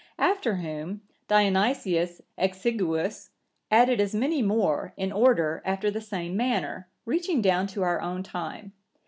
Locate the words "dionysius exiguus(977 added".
1.27-4.01